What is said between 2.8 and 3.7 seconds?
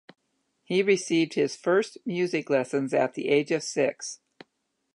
at the age of